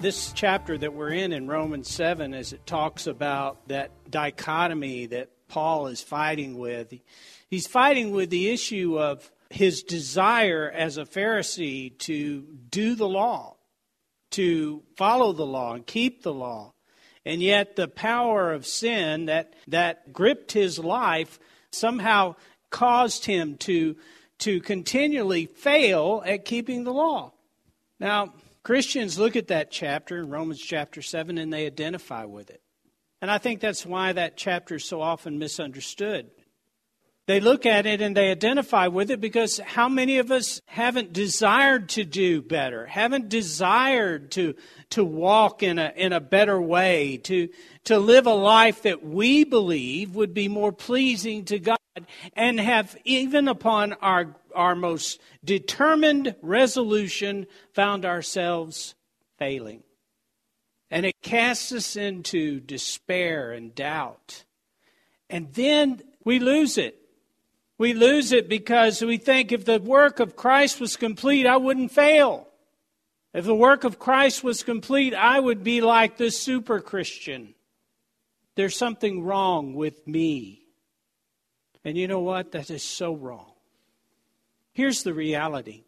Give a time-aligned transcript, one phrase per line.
[0.00, 5.28] This chapter that we're in in Romans 7, as it talks about that dichotomy that
[5.46, 6.94] Paul is fighting with,
[7.50, 13.56] he's fighting with the issue of his desire as a Pharisee to do the law,
[14.30, 16.72] to follow the law and keep the law.
[17.26, 21.38] And yet the power of sin that, that gripped his life
[21.72, 22.36] somehow
[22.70, 23.96] caused him to,
[24.38, 27.34] to continually fail at keeping the law.
[27.98, 32.62] Now, Christians look at that chapter in Romans chapter 7 and they identify with it.
[33.22, 36.30] And I think that's why that chapter is so often misunderstood.
[37.26, 41.12] They look at it and they identify with it because how many of us haven't
[41.12, 44.56] desired to do better, haven't desired to,
[44.90, 47.48] to walk in a, in a better way, to,
[47.84, 51.78] to live a life that we believe would be more pleasing to God,
[52.34, 58.94] and have, even upon our our most determined resolution, found ourselves
[59.38, 59.82] failing.
[60.90, 64.44] And it casts us into despair and doubt.
[65.28, 66.96] And then we lose it.
[67.78, 71.92] We lose it because we think if the work of Christ was complete, I wouldn't
[71.92, 72.48] fail.
[73.32, 77.54] If the work of Christ was complete, I would be like this super Christian.
[78.56, 80.62] There's something wrong with me.
[81.84, 82.52] And you know what?
[82.52, 83.52] That is so wrong.
[84.72, 85.84] Here's the reality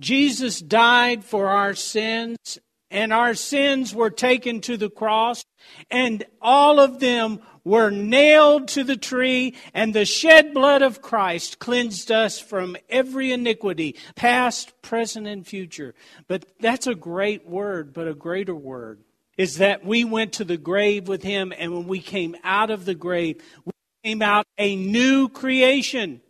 [0.00, 2.58] Jesus died for our sins,
[2.90, 5.44] and our sins were taken to the cross,
[5.90, 11.58] and all of them were nailed to the tree, and the shed blood of Christ
[11.58, 15.94] cleansed us from every iniquity, past, present, and future.
[16.26, 19.00] But that's a great word, but a greater word
[19.36, 22.84] is that we went to the grave with him, and when we came out of
[22.84, 23.72] the grave, we
[24.04, 26.20] came out a new creation.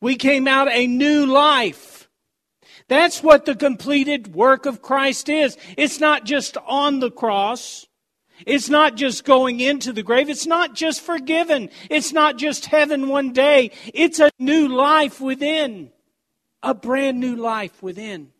[0.00, 2.08] We came out a new life.
[2.88, 5.56] That's what the completed work of Christ is.
[5.76, 7.86] It's not just on the cross.
[8.44, 10.28] It's not just going into the grave.
[10.28, 11.70] It's not just forgiven.
[11.88, 13.70] It's not just heaven one day.
[13.94, 15.90] It's a new life within.
[16.62, 18.32] A brand new life within.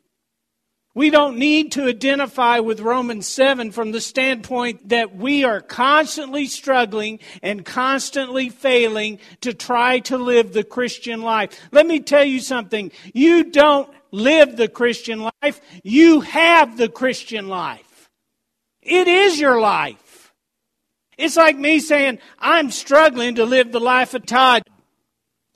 [0.97, 6.47] We don't need to identify with Romans 7 from the standpoint that we are constantly
[6.47, 11.61] struggling and constantly failing to try to live the Christian life.
[11.71, 12.93] Let me tell you something.
[13.12, 15.61] You don't live the Christian life.
[15.84, 18.09] You have the Christian life.
[18.81, 20.33] It is your life.
[21.19, 24.63] It's like me saying, I'm struggling to live the life of Todd.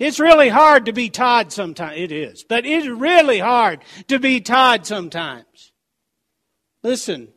[0.01, 1.99] It's really hard to be Todd sometimes.
[1.99, 2.43] It is.
[2.43, 5.73] But it's really hard to be Todd sometimes.
[6.83, 7.29] Listen,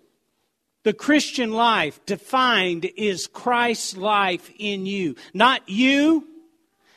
[0.84, 5.16] the Christian life defined is Christ's life in you.
[5.34, 6.25] Not you,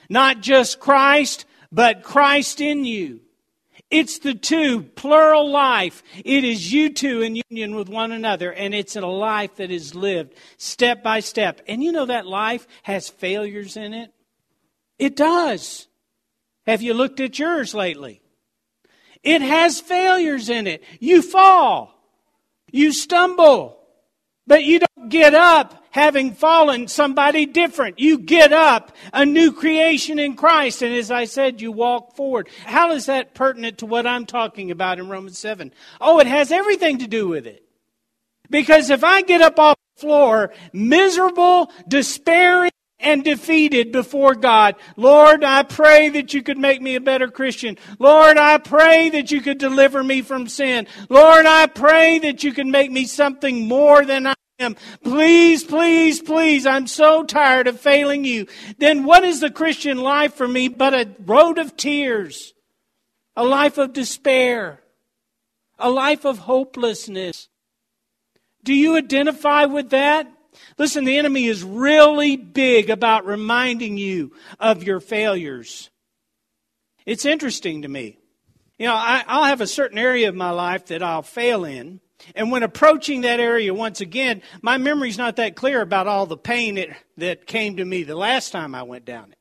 [0.08, 3.20] not just Christ, but Christ in you.
[3.90, 6.04] It's the two, plural life.
[6.24, 9.96] It is you two in union with one another, and it's a life that is
[9.96, 11.60] lived step by step.
[11.66, 14.12] And you know that life has failures in it.
[14.98, 15.88] It does.
[16.66, 18.22] Have you looked at yours lately?
[19.22, 20.82] It has failures in it.
[21.00, 21.92] You fall.
[22.70, 23.78] You stumble.
[24.46, 27.98] But you don't get up having fallen somebody different.
[27.98, 30.82] You get up a new creation in Christ.
[30.82, 32.48] And as I said, you walk forward.
[32.64, 35.72] How is that pertinent to what I'm talking about in Romans 7?
[36.00, 37.64] Oh, it has everything to do with it.
[38.50, 44.76] Because if I get up off the floor, miserable, despairing, and defeated before God.
[44.96, 47.76] Lord, I pray that you could make me a better Christian.
[47.98, 50.86] Lord, I pray that you could deliver me from sin.
[51.08, 54.76] Lord, I pray that you could make me something more than I am.
[55.02, 58.46] Please, please, please, I'm so tired of failing you.
[58.78, 62.54] Then what is the Christian life for me but a road of tears,
[63.36, 64.80] a life of despair,
[65.78, 67.48] a life of hopelessness?
[68.64, 70.32] Do you identify with that?
[70.78, 75.90] Listen, the enemy is really big about reminding you of your failures.
[77.06, 78.18] It's interesting to me.
[78.78, 82.00] You know, I, will have a certain area of my life that I'll fail in.
[82.34, 86.36] And when approaching that area once again, my memory's not that clear about all the
[86.36, 89.35] pain that, that came to me the last time I went down it.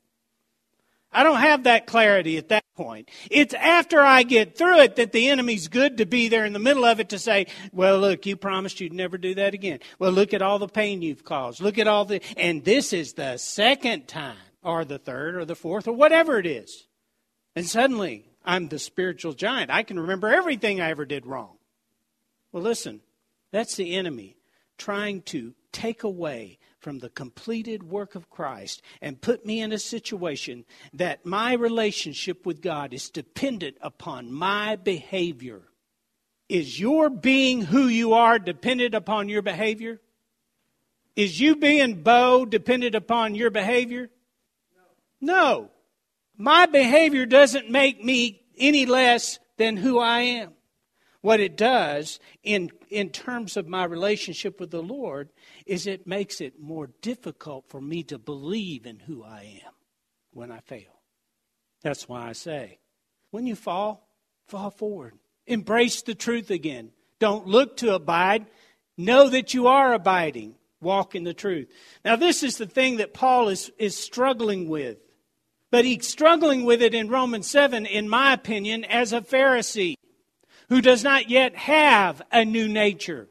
[1.16, 3.10] I don't have that clarity at that point.
[3.30, 6.58] It's after I get through it that the enemy's good to be there in the
[6.58, 9.80] middle of it to say, well, look, you promised you'd never do that again.
[9.98, 11.62] Well, look at all the pain you've caused.
[11.62, 15.56] Look at all the, and this is the second time, or the third, or the
[15.56, 16.86] fourth, or whatever it is.
[17.54, 19.70] And suddenly, I'm the spiritual giant.
[19.70, 21.56] I can remember everything I ever did wrong.
[22.52, 23.00] Well, listen,
[23.52, 24.36] that's the enemy
[24.76, 29.78] trying to take away from the completed work of Christ and put me in a
[29.78, 30.64] situation
[30.94, 35.60] that my relationship with God is dependent upon my behavior.
[36.48, 40.00] Is your being who you are dependent upon your behavior?
[41.14, 44.08] Is you being Bo dependent upon your behavior?
[45.20, 45.70] No.
[46.38, 50.52] My behavior doesn't make me any less than who I am.
[51.22, 55.30] What it does in, in terms of my relationship with the Lord
[55.66, 59.72] is it makes it more difficult for me to believe in who I am
[60.32, 61.00] when I fail.
[61.82, 62.78] That's why I say,
[63.30, 64.08] when you fall,
[64.46, 65.14] fall forward.
[65.46, 66.90] Embrace the truth again.
[67.18, 68.46] Don't look to abide.
[68.96, 70.54] Know that you are abiding.
[70.80, 71.68] Walk in the truth.
[72.04, 74.98] Now, this is the thing that Paul is, is struggling with.
[75.70, 79.96] But he's struggling with it in Romans 7, in my opinion, as a Pharisee
[80.68, 83.28] who does not yet have a new nature.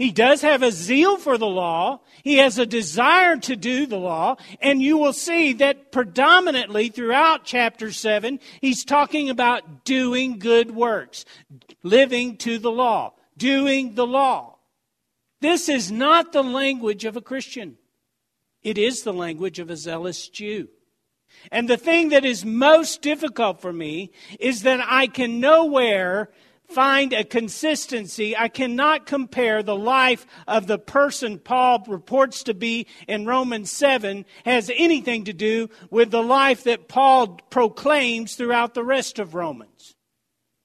[0.00, 2.00] He does have a zeal for the law.
[2.24, 4.36] He has a desire to do the law.
[4.62, 11.26] And you will see that predominantly throughout chapter 7, he's talking about doing good works,
[11.82, 14.56] living to the law, doing the law.
[15.42, 17.76] This is not the language of a Christian.
[18.62, 20.68] It is the language of a zealous Jew.
[21.52, 26.30] And the thing that is most difficult for me is that I can nowhere
[26.70, 28.36] find a consistency.
[28.36, 34.24] I cannot compare the life of the person Paul reports to be in Romans 7
[34.44, 39.96] has anything to do with the life that Paul proclaims throughout the rest of Romans.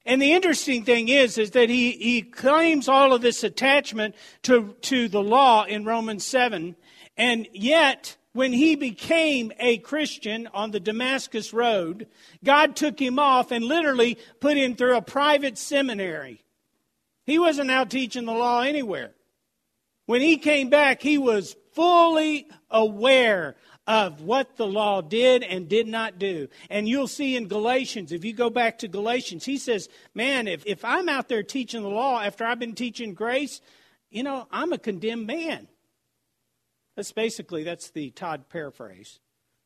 [0.06, 4.76] And the interesting thing is, is that he, he claims all of this attachment to,
[4.82, 6.76] to the law in Romans 7,
[7.18, 12.06] and yet when he became a Christian on the Damascus Road,
[12.44, 16.44] God took him off and literally put him through a private seminary.
[17.26, 19.14] He wasn't out teaching the law anywhere.
[20.06, 23.56] When he came back, he was fully aware
[23.88, 26.50] of what the law did and did not do.
[26.70, 30.62] And you'll see in Galatians, if you go back to Galatians, he says, Man, if,
[30.66, 33.62] if I'm out there teaching the law after I've been teaching grace,
[34.10, 35.70] you know, I'm a condemned man.
[36.96, 39.20] That's basically that's the Todd paraphrase.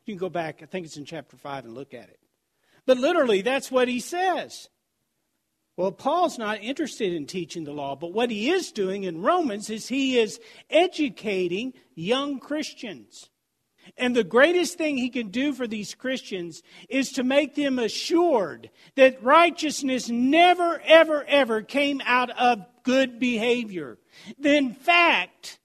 [0.06, 2.20] You can go back, I think it's in chapter 5 and look at it.
[2.86, 4.70] But literally that's what he says.
[5.78, 9.70] Well, Paul's not interested in teaching the law, but what he is doing in Romans
[9.70, 10.40] is he is
[10.70, 13.30] educating young Christians.
[13.98, 18.70] And the greatest thing he can do for these Christians is to make them assured
[18.96, 23.98] that righteousness never, ever, ever came out of good behavior.
[24.44, 25.59] In fact,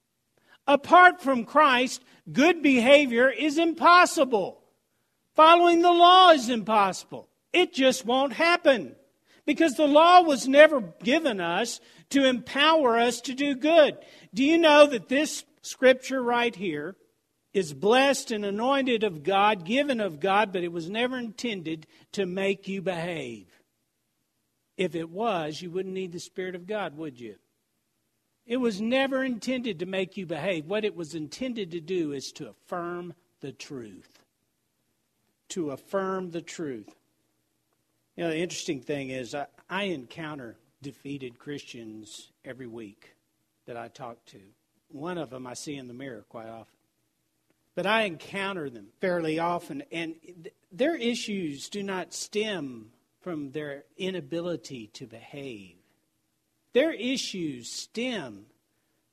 [0.66, 2.02] Apart from Christ,
[2.33, 4.62] good behavior is impossible.
[5.35, 7.28] Following the law is impossible.
[7.52, 8.97] It just won't happen.
[9.47, 11.80] Because the law was never given us
[12.11, 13.99] to empower us to do good.
[14.33, 16.97] Do you know that this scripture right here
[17.52, 22.25] is blessed and anointed of God, given of God, but it was never intended to
[22.25, 23.47] make you behave?
[24.76, 27.37] If it was, you wouldn't need the Spirit of God, would you?
[28.46, 30.66] It was never intended to make you behave.
[30.66, 34.18] What it was intended to do is to affirm the truth.
[35.50, 36.94] To affirm the truth.
[38.16, 43.16] You know, the interesting thing is, I, I encounter defeated Christians every week
[43.66, 44.40] that I talk to.
[44.88, 46.76] One of them I see in the mirror quite often.
[47.74, 50.14] But I encounter them fairly often, and
[50.70, 55.76] their issues do not stem from their inability to behave.
[56.74, 58.46] Their issues stem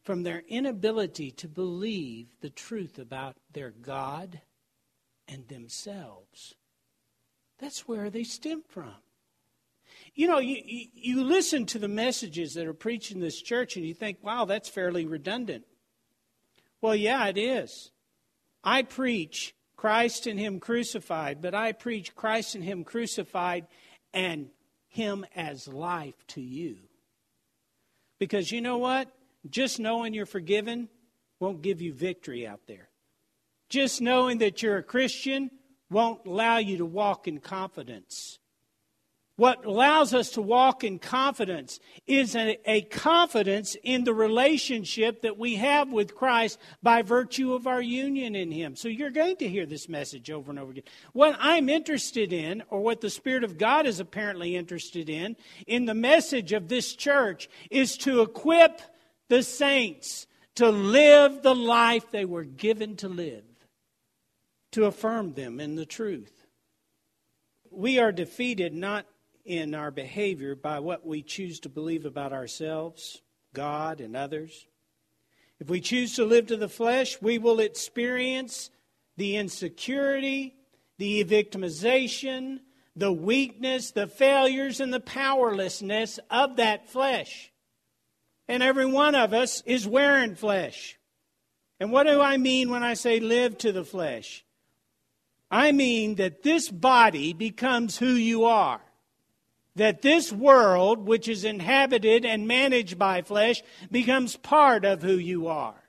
[0.03, 4.41] from their inability to believe the truth about their God
[5.27, 6.55] and themselves.
[7.59, 8.95] That's where they stem from.
[10.15, 13.85] You know, you, you, listen to the messages that are preached in this church and
[13.85, 15.65] you think, wow, that's fairly redundant.
[16.81, 17.91] Well, yeah, it is.
[18.63, 23.67] I preach Christ and Him crucified, but I preach Christ and Him crucified
[24.13, 24.49] and
[24.87, 26.77] Him as life to you.
[28.21, 29.11] Because you know what?
[29.49, 30.89] Just knowing you're forgiven
[31.39, 32.87] won't give you victory out there.
[33.67, 35.49] Just knowing that you're a Christian
[35.89, 38.37] won't allow you to walk in confidence.
[39.41, 45.35] What allows us to walk in confidence is a, a, confidence in the relationship that
[45.35, 48.75] we have with Christ by virtue of our union in Him.
[48.75, 50.83] So you're going to hear this message over and over again.
[51.13, 55.85] What I'm interested in, or what the Spirit of God is apparently interested in, in
[55.85, 58.79] the message of this church, is to equip
[59.27, 63.45] the saints to live the life they were given to live,
[64.73, 66.45] to affirm them in the truth.
[67.71, 69.07] We are defeated not
[69.45, 73.21] in our behavior by what we choose to believe about ourselves,
[73.53, 74.67] God, and others.
[75.59, 78.69] If we choose to live to the flesh, we will experience
[79.17, 80.55] the insecurity,
[80.97, 82.59] the victimization,
[82.95, 87.51] the weakness, the failures, and the powerlessness of that flesh.
[88.47, 90.97] And every one of us is wearing flesh.
[91.79, 94.45] And what do I mean when I say live to the flesh?
[95.49, 98.81] I mean that this body becomes who you are
[99.75, 105.47] that this world, which is inhabited and managed by flesh, becomes part of who you
[105.47, 105.81] are.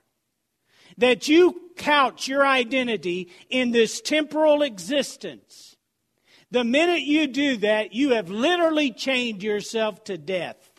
[0.97, 5.75] That you couch your identity in this temporal existence.
[6.51, 10.71] The minute you do that, you have literally chained yourself to death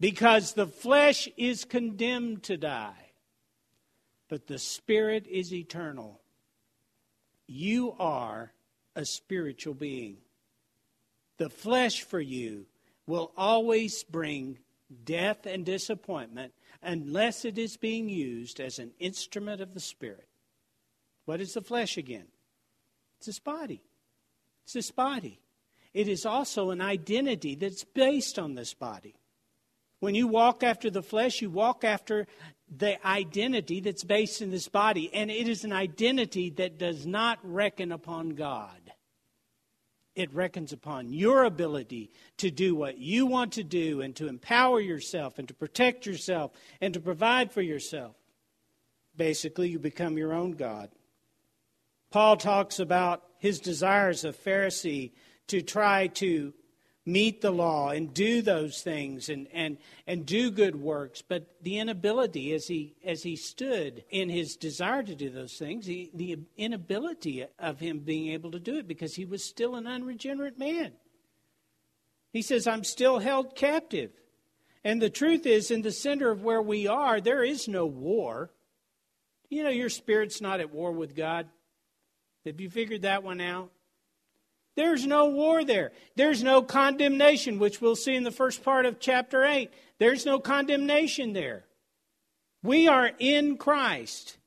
[0.00, 3.12] because the flesh is condemned to die,
[4.28, 6.20] but the spirit is eternal.
[7.46, 8.52] You are
[8.96, 10.16] a spiritual being
[11.38, 12.66] the flesh for you
[13.06, 14.58] will always bring
[15.04, 20.28] death and disappointment unless it is being used as an instrument of the Spirit.
[21.24, 22.26] What is the flesh again?
[23.18, 23.82] It's this body.
[24.64, 25.40] It's this body.
[25.92, 29.14] It is also an identity that's based on this body.
[30.00, 32.26] When you walk after the flesh, you walk after
[32.68, 37.38] the identity that's based in this body, and it is an identity that does not
[37.42, 38.93] reckon upon God
[40.14, 44.80] it reckons upon your ability to do what you want to do and to empower
[44.80, 48.16] yourself and to protect yourself and to provide for yourself.
[49.16, 50.90] Basically, you become your own God.
[52.10, 55.12] Paul talks about his desires of Pharisee
[55.48, 56.54] to try to
[57.06, 61.78] meet the law and do those things and, and, and do good works, but the
[61.78, 66.38] inability as he as he stood in his desire to do those things, he, the
[66.56, 70.92] inability of him being able to do it because he was still an unregenerate man.
[72.32, 74.10] He says, I'm still held captive.
[74.82, 78.50] And the truth is, in the center of where we are, there is no war.
[79.48, 81.48] You know, your spirit's not at war with God.
[82.44, 83.70] Have you figured that one out?
[84.76, 85.92] There's no war there.
[86.16, 89.70] There's no condemnation, which we'll see in the first part of chapter 8.
[89.98, 91.64] There's no condemnation there.
[92.62, 94.38] We are in Christ.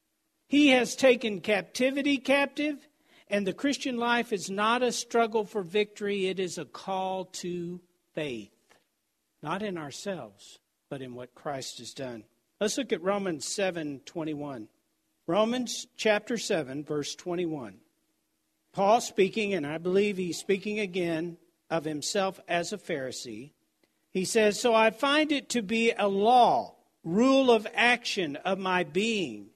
[0.48, 2.88] He has taken captivity captive,
[3.30, 7.80] and the Christian life is not a struggle for victory, it is a call to
[8.14, 8.52] faith.
[9.44, 12.24] Not in ourselves, but in what Christ has done.
[12.60, 14.68] Let's look at Romans 7 21.
[15.28, 17.78] Romans chapter 7, verse 21.
[18.78, 23.54] Paul speaking, and I believe he's speaking again of himself as a Pharisee.
[24.12, 28.84] He says, So I find it to be a law, rule of action of my
[28.84, 29.48] being,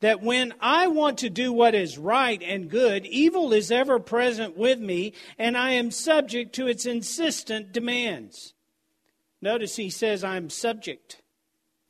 [0.00, 4.56] that when I want to do what is right and good, evil is ever present
[4.56, 8.54] with me, and I am subject to its insistent demands.
[9.40, 11.22] Notice he says, I'm subject.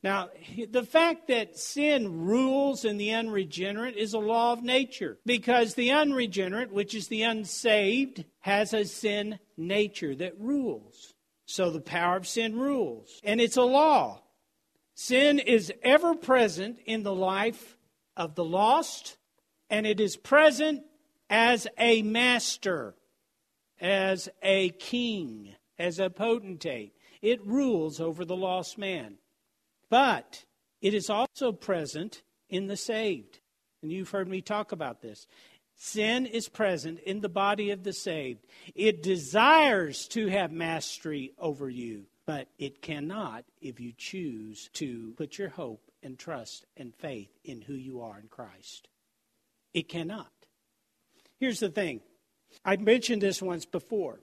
[0.05, 0.29] Now,
[0.69, 5.89] the fact that sin rules in the unregenerate is a law of nature because the
[5.93, 11.15] unregenerate, which is the unsaved, has a sin nature that rules.
[11.47, 14.21] So the power of sin rules, and it's a law.
[14.93, 17.75] Sin is ever present in the life
[18.15, 19.17] of the lost,
[19.71, 20.83] and it is present
[21.31, 22.93] as a master,
[23.81, 26.93] as a king, as a potentate.
[27.23, 29.17] It rules over the lost man.
[29.89, 30.45] But
[30.81, 33.39] it is also present in the saved.
[33.81, 35.27] And you've heard me talk about this.
[35.75, 38.45] Sin is present in the body of the saved.
[38.73, 45.37] It desires to have mastery over you, but it cannot if you choose to put
[45.37, 48.87] your hope and trust and faith in who you are in Christ.
[49.73, 50.31] It cannot.
[51.39, 51.99] Here's the thing
[52.63, 54.21] I've mentioned this once before.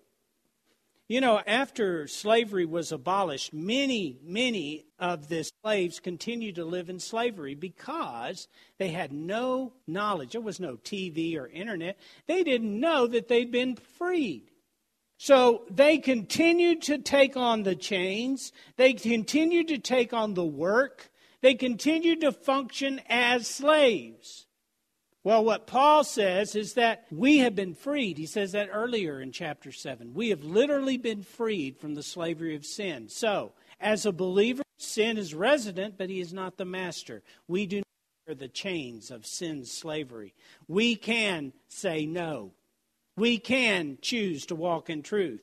[1.12, 6.98] You know, after slavery was abolished, many, many of the slaves continued to live in
[6.98, 10.32] slavery because they had no knowledge.
[10.32, 11.98] There was no TV or internet.
[12.26, 14.52] They didn't know that they'd been freed.
[15.18, 21.10] So they continued to take on the chains, they continued to take on the work,
[21.42, 24.46] they continued to function as slaves.
[25.24, 28.18] Well, what Paul says is that we have been freed.
[28.18, 30.14] He says that earlier in chapter 7.
[30.14, 33.08] We have literally been freed from the slavery of sin.
[33.08, 37.22] So, as a believer, sin is resident, but he is not the master.
[37.46, 37.86] We do not
[38.26, 40.34] wear the chains of sin's slavery.
[40.66, 42.52] We can say no.
[43.16, 45.42] We can choose to walk in truth.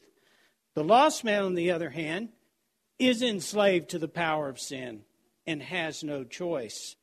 [0.76, 2.30] The lost man, on the other hand,
[2.98, 5.04] is enslaved to the power of sin
[5.48, 6.98] and has no choice.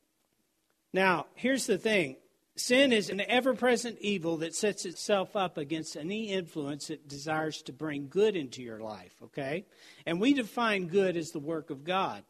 [0.93, 2.17] Now, here's the thing
[2.59, 7.61] Sin is an ever present evil that sets itself up against any influence it desires
[7.61, 9.65] to bring good into your life, okay?
[10.07, 12.23] And we define good as the work of God.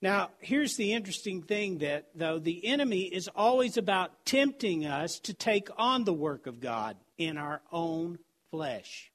[0.00, 5.34] Now, here's the interesting thing that, though, the enemy is always about tempting us to
[5.34, 8.20] take on the work of God in our own
[8.52, 9.10] flesh.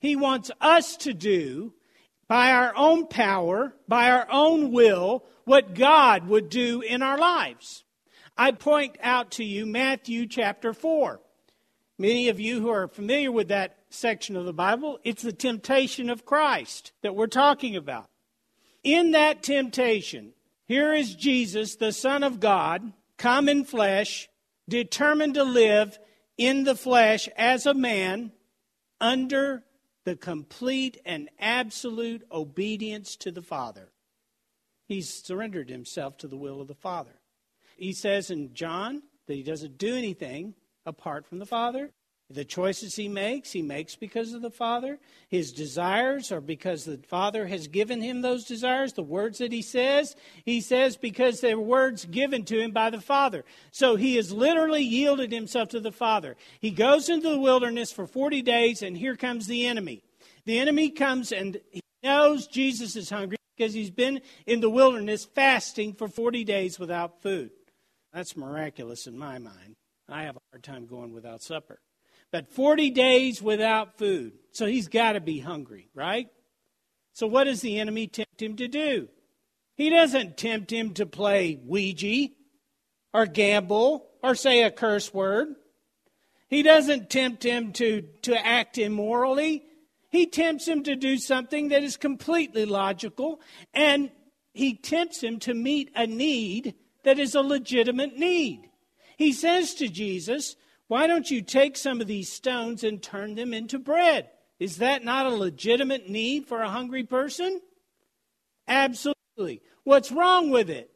[0.00, 1.72] He wants us to do,
[2.26, 7.84] by our own power, by our own will, what God would do in our lives.
[8.36, 11.20] I point out to you Matthew chapter 4.
[11.98, 16.10] Many of you who are familiar with that section of the Bible, it's the temptation
[16.10, 18.10] of Christ that we're talking about.
[18.84, 20.34] In that temptation,
[20.66, 24.28] here is Jesus, the Son of God, come in flesh,
[24.68, 25.98] determined to live
[26.36, 28.32] in the flesh as a man
[29.00, 29.64] under
[30.04, 33.88] the complete and absolute obedience to the Father.
[34.86, 37.15] He's surrendered himself to the will of the Father.
[37.76, 40.54] He says in John that he doesn't do anything
[40.84, 41.90] apart from the Father.
[42.28, 44.98] The choices he makes, he makes because of the Father.
[45.28, 48.94] His desires are because the Father has given him those desires.
[48.94, 53.00] The words that he says, he says because they're words given to him by the
[53.00, 53.44] Father.
[53.70, 56.36] So he has literally yielded himself to the Father.
[56.60, 60.02] He goes into the wilderness for 40 days, and here comes the enemy.
[60.46, 65.24] The enemy comes and he knows Jesus is hungry because he's been in the wilderness
[65.24, 67.50] fasting for 40 days without food.
[68.16, 69.76] That's miraculous in my mind.
[70.08, 71.80] I have a hard time going without supper.
[72.32, 74.32] But 40 days without food.
[74.52, 76.28] So he's got to be hungry, right?
[77.12, 79.08] So what does the enemy tempt him to do?
[79.74, 82.32] He doesn't tempt him to play Ouija
[83.12, 85.48] or gamble or say a curse word.
[86.48, 89.62] He doesn't tempt him to, to act immorally.
[90.08, 93.42] He tempts him to do something that is completely logical,
[93.74, 94.10] and
[94.54, 98.68] he tempts him to meet a need that is a legitimate need.
[99.16, 100.56] He says to Jesus,
[100.88, 104.28] Why don't you take some of these stones and turn them into bread?
[104.58, 107.60] Is that not a legitimate need for a hungry person?
[108.66, 109.62] Absolutely.
[109.84, 110.90] What's wrong with it?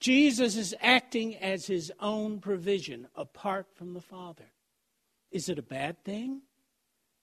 [0.00, 4.50] Jesus is acting as his own provision apart from the Father.
[5.30, 6.42] Is it a bad thing?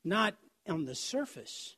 [0.06, 0.38] Not
[0.70, 1.76] on the surface,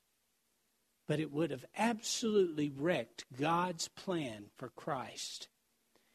[1.07, 5.47] but it would have absolutely wrecked God's plan for Christ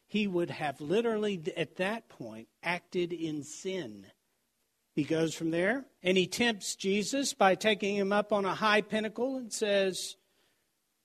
[0.07, 4.07] he would have literally, at that point, acted in sin.
[4.95, 8.81] He goes from there and he tempts Jesus by taking him up on a high
[8.81, 10.17] pinnacle and says,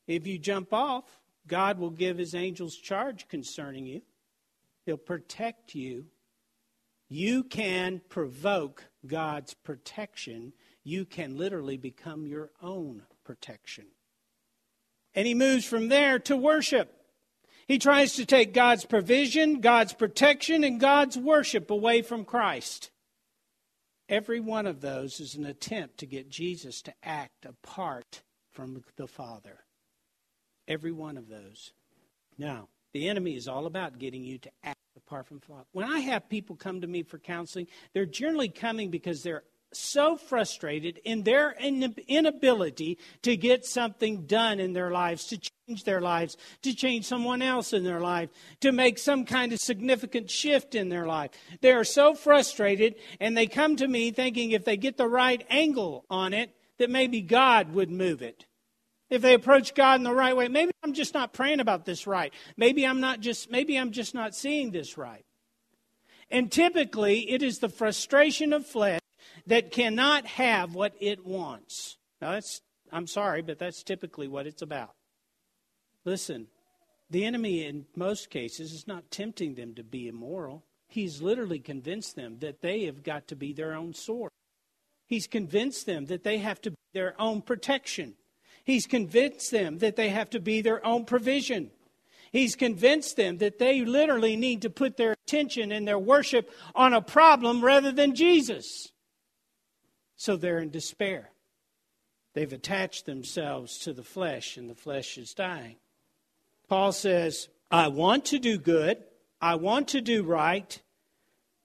[0.08, 1.04] If you jump off,
[1.48, 4.02] God will give his angels charge concerning you.
[4.86, 6.06] He'll protect you.
[7.10, 10.54] You can provoke God's protection.
[10.84, 13.88] You can literally become your own protection.
[15.14, 17.01] And he moves from there to worship.
[17.68, 22.92] He tries to take God's provision, God's protection, and God's worship away from Christ.
[24.10, 29.08] Every one of those is an attempt to get Jesus to act apart from the
[29.08, 29.60] Father.
[30.68, 31.72] Every one of those.
[32.38, 35.66] Now, the enemy is all about getting you to act apart from Father.
[35.72, 40.18] When I have people come to me for counseling, they're generally coming because they're so
[40.18, 46.38] frustrated in their inability to get something done in their lives, to change their lives,
[46.62, 48.30] to change someone else in their life,
[48.60, 51.32] to make some kind of significant shift in their life.
[51.62, 55.46] They are so frustrated, and they come to me thinking if they get the right
[55.50, 58.46] angle on it, that maybe God would move it.
[59.10, 62.08] If they approach God in the right way, maybe I'm just not praying about this
[62.08, 62.34] right.
[62.56, 65.26] Maybe I'm not just maybe I'm just not seeing this right.
[66.30, 69.01] And typically it is the frustration of flesh
[69.48, 71.98] that cannot have what it wants.
[72.22, 74.92] Now, that's, I'm sorry, but that's typically what it's about.
[76.06, 76.48] Listen,
[77.10, 80.64] the enemy in most cases is not tempting them to be immoral.
[80.88, 84.32] He's literally convinced them that they have got to be their own source.
[85.08, 88.16] He's convinced them that they have to be their own protection.
[88.64, 91.72] He's convinced them that they have to be their own provision.
[92.32, 96.94] He's convinced them that they literally need to put their attention and their worship on
[96.94, 98.91] a problem rather than Jesus.
[100.22, 101.32] So they're in despair.
[102.36, 105.78] They've attached themselves to the flesh, and the flesh is dying.
[106.70, 109.00] Paul says, I want to do good,
[109.42, 110.80] I want to do right,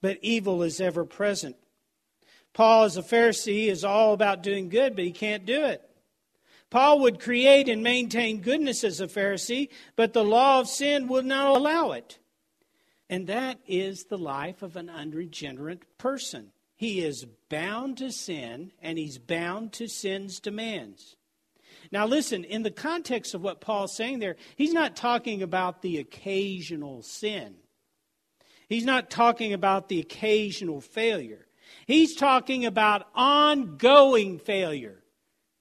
[0.01, 1.57] but evil is ever present.
[2.55, 5.83] Paul, as a Pharisee, is all about doing good, but he can't do it.
[6.71, 11.27] Paul would create and maintain goodness as a Pharisee, but the law of sin would
[11.27, 12.19] not allow it.
[13.11, 16.53] And that is the life of an unregenerate person.
[16.77, 21.17] He is bound to sin, and he's bound to sin's demands.
[21.91, 25.99] Now, listen, in the context of what Paul's saying there, he's not talking about the
[25.99, 27.55] occasional sin.
[28.69, 31.47] He's not talking about the occasional failure.
[31.87, 35.03] He's talking about ongoing failure.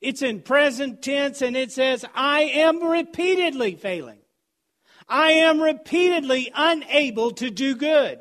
[0.01, 4.19] It's in present tense and it says, I am repeatedly failing.
[5.08, 8.19] I am repeatedly unable to do good.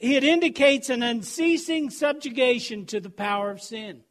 [0.00, 4.02] It indicates an unceasing subjugation to the power of sin.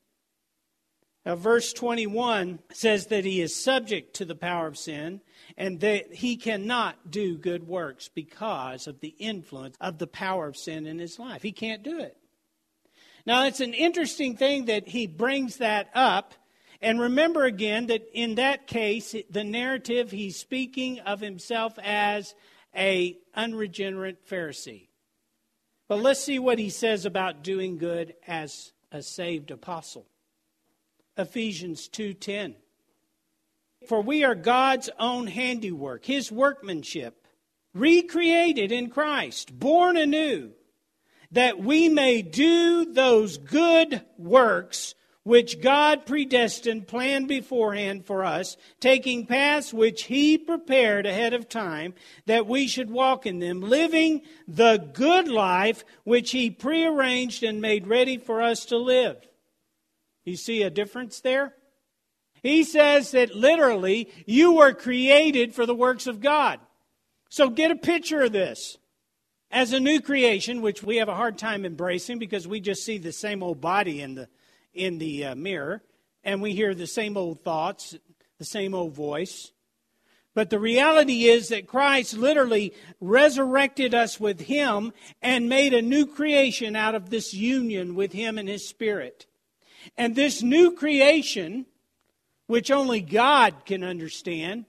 [1.26, 5.22] Now, verse 21 says that he is subject to the power of sin
[5.58, 10.56] and that he cannot do good works because of the influence of the power of
[10.56, 11.42] sin in his life.
[11.42, 12.16] He can't do it.
[13.26, 16.36] Now, it's an interesting thing that he brings that up
[16.82, 22.36] and remember again that in that case, the narrative, he's speaking of himself as
[22.76, 24.89] a unregenerate Pharisee.
[25.90, 30.06] But let's see what he says about doing good as a saved apostle.
[31.18, 32.56] Ephesians 2:10
[33.88, 37.28] For we are God's own handiwork, his workmanship,
[37.74, 40.54] recreated in Christ, born anew,
[41.32, 49.26] that we may do those good works which God predestined, planned beforehand for us, taking
[49.26, 51.94] paths which He prepared ahead of time
[52.26, 57.88] that we should walk in them, living the good life which He prearranged and made
[57.88, 59.18] ready for us to live.
[60.24, 61.54] You see a difference there?
[62.42, 66.60] He says that literally you were created for the works of God.
[67.30, 68.78] So get a picture of this.
[69.52, 73.00] As a new creation, which we have a hard time embracing because we just see
[73.00, 74.30] the same old body in the
[74.80, 75.84] in the uh, mirror
[76.24, 77.96] and we hear the same old thoughts,
[78.38, 79.52] the same old voice.
[80.34, 86.06] But the reality is that Christ literally resurrected us with Him and made a new
[86.06, 89.26] creation out of this union with Him and His Spirit.
[89.98, 91.66] And this new creation,
[92.48, 94.66] which only God can understand,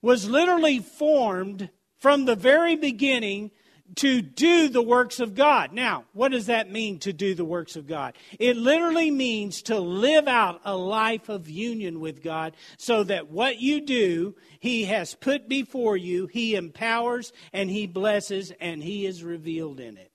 [0.00, 3.50] was literally formed from the very beginning
[3.96, 5.72] to do the works of God.
[5.72, 8.14] Now, what does that mean to do the works of God?
[8.38, 13.60] It literally means to live out a life of union with God so that what
[13.60, 19.22] you do, He has put before you, He empowers and He blesses and He is
[19.22, 20.10] revealed in it.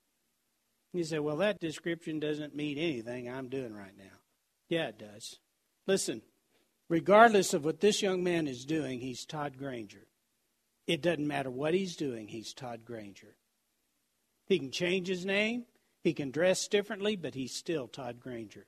[0.94, 4.20] You say, well, that description doesn't mean anything I'm doing right now.
[4.70, 5.40] Yeah, it does.
[5.88, 6.22] Listen,
[6.90, 10.08] regardless of what this young man is doing, he's Todd Granger.
[10.88, 13.36] It doesn't matter what he's doing, he's Todd Granger.
[14.52, 15.64] He can change his name,
[16.04, 18.66] he can dress differently, but he's still Todd Granger.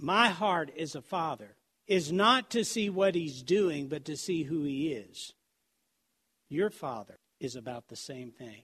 [0.00, 1.54] My heart as a father
[1.86, 5.32] is not to see what he's doing, but to see who he is.
[6.48, 8.62] Your father is about the same thing.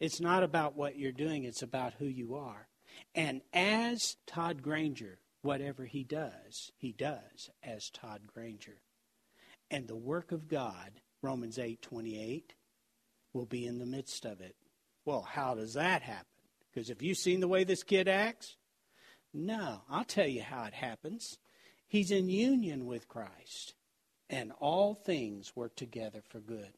[0.00, 2.66] It's not about what you're doing, it's about who you are.
[3.14, 8.80] And as Todd Granger, whatever he does, he does as Todd Granger.
[9.70, 12.54] And the work of God, Romans 8 28,
[13.32, 14.56] will be in the midst of it.
[15.06, 16.26] Well, how does that happen?
[16.68, 18.56] Because have you seen the way this kid acts?
[19.32, 21.38] No, I'll tell you how it happens.
[21.86, 23.74] He's in union with Christ,
[24.28, 26.72] and all things work together for good.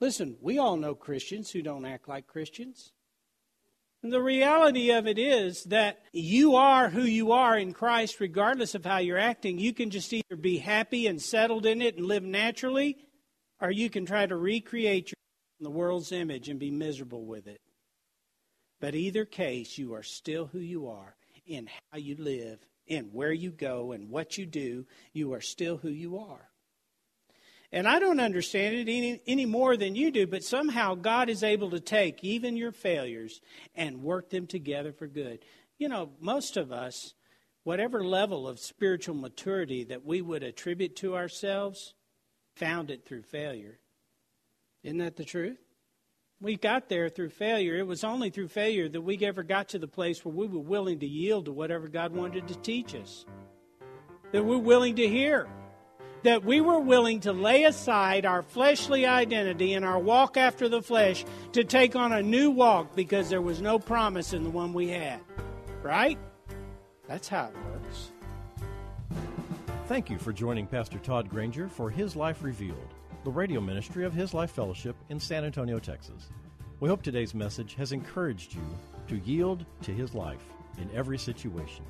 [0.00, 2.92] Listen, we all know Christians who don't act like Christians.
[4.02, 8.74] And the reality of it is that you are who you are in Christ, regardless
[8.74, 9.58] of how you're acting.
[9.58, 12.98] You can just either be happy and settled in it and live naturally,
[13.58, 15.14] or you can try to recreate
[15.58, 17.60] in the world's image and be miserable with it.
[18.80, 21.16] But either case, you are still who you are
[21.46, 24.86] in how you live, in where you go, and what you do.
[25.12, 26.50] You are still who you are.
[27.72, 31.42] And I don't understand it any, any more than you do, but somehow God is
[31.42, 33.40] able to take even your failures
[33.74, 35.40] and work them together for good.
[35.78, 37.14] You know, most of us,
[37.64, 41.94] whatever level of spiritual maturity that we would attribute to ourselves,
[42.54, 43.80] found it through failure.
[44.86, 45.58] Isn't that the truth?
[46.40, 47.76] We got there through failure.
[47.76, 50.60] It was only through failure that we ever got to the place where we were
[50.60, 53.26] willing to yield to whatever God wanted to teach us.
[54.30, 55.48] That we're willing to hear.
[56.22, 60.82] That we were willing to lay aside our fleshly identity and our walk after the
[60.82, 64.72] flesh to take on a new walk because there was no promise in the one
[64.72, 65.18] we had.
[65.82, 66.16] Right?
[67.08, 68.12] That's how it works.
[69.88, 72.94] Thank you for joining Pastor Todd Granger for His Life Revealed
[73.26, 76.28] the radio ministry of His Life Fellowship in San Antonio, Texas.
[76.78, 78.62] We hope today's message has encouraged you
[79.08, 80.44] to yield to His life
[80.78, 81.84] in every situation,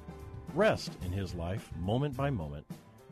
[0.55, 2.65] rest in His life moment by moment,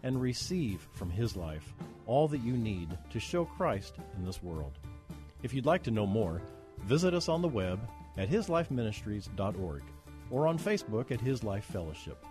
[0.05, 1.75] and receive from His life
[2.07, 4.79] all that you need to show Christ in this world.
[5.43, 6.41] If you'd like to know more,
[6.85, 7.79] visit us on the web
[8.17, 9.83] at hislifeministries.org
[10.31, 12.25] or on Facebook at His Life Fellowship.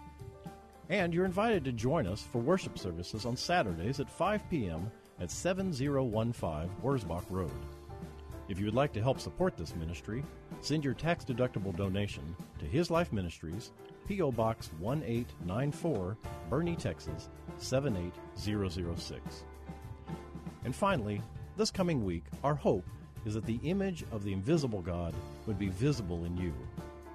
[0.90, 4.90] And you're invited to join us for worship services on Saturdays at 5 p.m
[5.24, 7.50] at 7015 Wurzbach Road.
[8.50, 10.22] If you would like to help support this ministry,
[10.60, 13.72] send your tax deductible donation to His Life Ministries,
[14.06, 14.34] P.O.
[14.34, 16.18] Box 1894,
[16.52, 19.46] Boerne, Texas 78006.
[20.66, 21.22] And finally,
[21.56, 22.86] this coming week, our hope
[23.26, 25.14] is that the image of the invisible God
[25.48, 26.54] would be visible in you.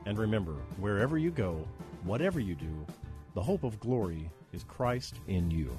[0.07, 1.69] And remember, wherever you go,
[2.05, 2.87] whatever you do,
[3.35, 5.79] the hope of glory is Christ in you.